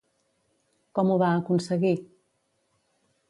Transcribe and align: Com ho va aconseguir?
Com 0.99 1.11
ho 1.11 1.17
va 1.23 1.29
aconseguir? 1.41 1.93